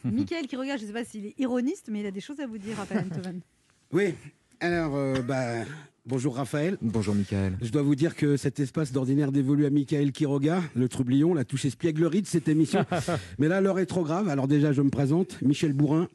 [0.04, 2.40] Michael qui regarde, je ne sais pas s'il est ironiste, mais il a des choses
[2.40, 3.40] à vous dire, Raphaël Enthoven.
[3.94, 4.14] Oui,
[4.60, 5.66] alors, euh, bah,
[6.06, 6.78] bonjour Raphaël.
[6.80, 7.58] Bonjour Michael.
[7.60, 11.44] Je dois vous dire que cet espace d'ordinaire dévolu à Michael Quiroga, le troublion, l'a
[11.44, 12.86] touché espièglerie de cette émission.
[13.38, 14.30] Mais là, l'heure est trop grave.
[14.30, 16.08] Alors déjà, je me présente, Michel Bourrin,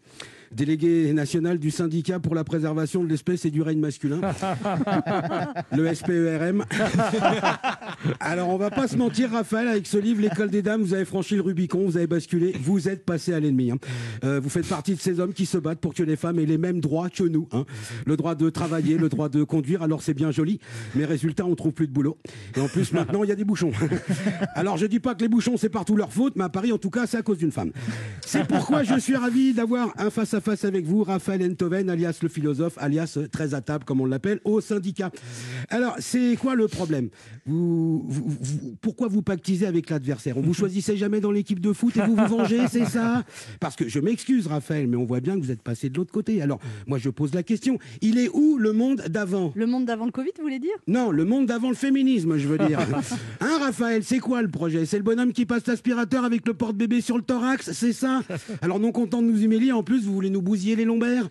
[0.52, 4.22] délégué national du syndicat pour la préservation de l'espèce et du règne masculin,
[5.72, 6.64] le SPERM.
[8.20, 11.06] Alors, on va pas se mentir, Raphaël, avec ce livre, L'école des dames, vous avez
[11.06, 13.72] franchi le Rubicon, vous avez basculé, vous êtes passé à l'ennemi.
[13.72, 13.78] hein.
[14.24, 16.46] Euh, vous faites partie de ces hommes qui se battent pour que les femmes aient
[16.46, 17.48] les mêmes droits que nous.
[17.52, 17.66] hein.
[18.06, 20.60] Le droit de travailler, le droit de conduire, alors c'est bien joli,
[20.96, 22.18] mais résultat, on trouve plus de boulot.
[22.56, 23.72] Et en plus, maintenant, il y a des bouchons.
[24.56, 26.78] Alors, je dis pas que les bouchons, c'est partout leur faute, mais à Paris, en
[26.78, 27.72] tout cas, c'est à cause d'une femme.
[28.26, 30.10] C'est pourquoi je suis ravi d'avoir un
[30.42, 34.40] face-à-face avec vous, Raphaël Enthoven, alias le philosophe, alias très à table, comme on l'appelle,
[34.44, 35.12] au syndicat.
[35.70, 37.10] Alors, c'est quoi le problème?
[37.46, 40.38] Vous, vous- vous- Pourquoi vous pactisez avec l'adversaire?
[40.38, 43.24] On vous choisissait jamais dans l'équipe de foot et vous vous vengez, c'est ça?
[43.60, 46.12] Parce que je m'excuse, Raphaël, mais on voit bien que vous êtes passé de l'autre
[46.12, 46.42] côté.
[46.42, 47.80] Alors, moi, je pose la question.
[48.02, 49.52] Il est où le monde d'avant?
[49.56, 50.76] Le monde d'avant le Covid, vous voulez dire?
[50.88, 52.80] Non, le monde d'avant le féminisme, je veux dire.
[53.40, 54.86] Hein, Raphaël, c'est quoi le projet?
[54.86, 58.22] C'est le bonhomme qui passe l'aspirateur avec le porte-bébé sur le thorax, c'est ça?
[58.62, 61.30] Alors, non content de nous humilier, en plus, vous voulez nous bousiller les lombaires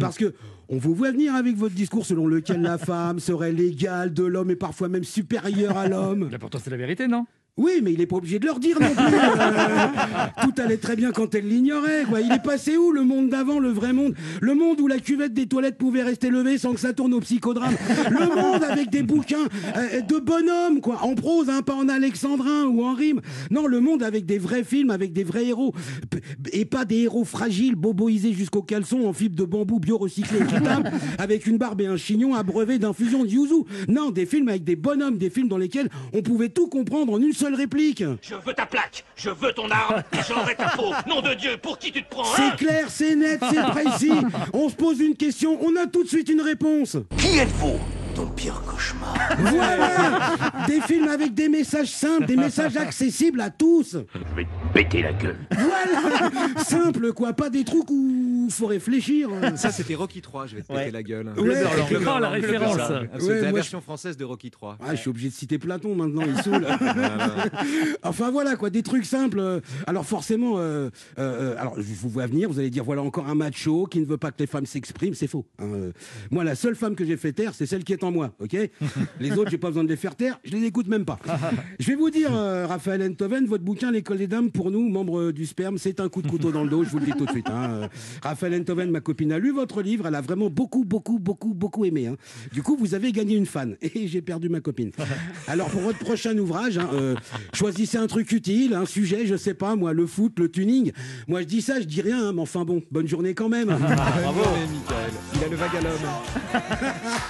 [0.00, 0.34] Parce que.
[0.68, 4.50] On vous voit venir avec votre discours selon lequel la femme serait l'égale de l'homme
[4.50, 6.30] et parfois même supérieure à l'homme.
[6.30, 7.26] Là, pourtant, c'est la vérité, non?
[7.58, 9.14] Oui, mais il n'est pas obligé de leur dire non plus.
[9.14, 9.86] Euh,
[10.42, 12.04] tout allait très bien quand elle l'ignorait.
[12.08, 12.22] Quoi.
[12.22, 14.14] Il est passé où le monde d'avant, le vrai monde?
[14.40, 17.20] Le monde où la cuvette des toilettes pouvait rester levée sans que ça tourne au
[17.20, 17.74] psychodrame.
[18.08, 22.64] Le monde avec des bouquins euh, de bonhommes, quoi, en prose, hein, pas en alexandrin
[22.64, 23.20] ou en rime.
[23.50, 25.74] Non, le monde avec des vrais films, avec des vrais héros.
[26.54, 31.46] Et pas des héros fragiles, boboisés jusqu'au caleçon en fibre de bambou bio-recyclé équitable, avec
[31.46, 33.64] une barbe et un chignon abreuvé d'infusion de yuzu.
[33.88, 37.20] Non, des films avec des bonhommes, des films dans lesquels on pouvait tout comprendre en
[37.20, 38.04] une seule réplique.
[38.22, 40.92] Je veux ta plaque, je veux ton arme, et j'aurai ta peau.
[41.08, 44.12] Nom de Dieu, pour qui tu te prends, hein C'est clair, c'est net, c'est précis.
[44.52, 46.96] On se pose une question, on a tout de suite une réponse.
[47.18, 47.78] Qui êtes-vous?
[48.14, 49.16] Ton pire cauchemar.
[49.38, 50.36] Voilà
[50.66, 53.96] Des films avec des messages simples, des messages accessibles à tous.
[54.14, 55.38] Je vais te péter la gueule.
[55.50, 56.30] Voilà
[56.62, 59.28] Simple, quoi, pas des trucs où faut réfléchir.
[59.56, 60.90] Ça, c'était Rocky 3, je vais te péter Ouais.
[60.90, 61.32] la gueule.
[61.36, 61.62] Ouais.
[61.90, 62.76] Le grand, la référence.
[62.80, 64.78] Ah, C'était Ouais, la version française de Rocky 3.
[64.80, 66.66] Ah, je suis obligé de citer Platon maintenant, il saoule.
[68.02, 69.38] enfin voilà quoi, des trucs simples.
[69.40, 73.28] euh, Alors forcément, euh, euh, alors je vous vois venir, vous allez dire voilà encore
[73.28, 75.46] un macho qui ne veut pas que les femmes s'expriment, c'est faux.
[75.58, 75.92] hein, euh.
[76.30, 78.56] Moi, la seule femme que j'ai fait taire, c'est celle qui est en moi, ok
[79.20, 81.18] Les autres, j'ai pas besoin de les faire taire, je les écoute même pas.
[81.80, 85.32] Je vais vous dire, euh, Raphaël Enthoven, votre bouquin L'école des dames, pour nous, membres
[85.32, 87.26] du sperme, c'est un coup de couteau dans le dos, je vous le dis tout
[87.26, 87.48] de suite.
[87.50, 87.88] hein.
[88.32, 91.84] Raphaël Enthoven, ma copine, a lu votre livre, elle a vraiment beaucoup, beaucoup, beaucoup, beaucoup
[91.84, 92.06] aimé.
[92.06, 92.16] hein.
[92.50, 94.90] Du coup, vous avez gagné une fan et j'ai perdu ma copine.
[95.46, 97.14] Alors pour votre prochain ouvrage, hein, euh,
[97.52, 100.92] choisissez un truc utile, un sujet, je sais pas, moi, le foot, le tuning.
[101.28, 103.66] Moi, je dis ça, je dis rien, hein, mais enfin bon, bonne journée quand même.
[103.78, 105.12] Bravo, Michael.
[105.34, 107.12] Il a le vague à l'homme.